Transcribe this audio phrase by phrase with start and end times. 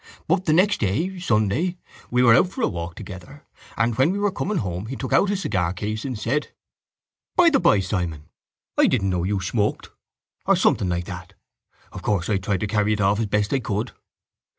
[0.27, 1.77] But the next day, Sunday,
[2.09, 3.45] we were out for a walk together
[3.77, 7.59] and when we were coming home he took out his cigar case and said:—By the
[7.59, 8.23] by, Simon,
[8.79, 9.91] I didn't know you smoked,
[10.47, 13.91] or something like that.—Of course I tried to carry it off as best I could.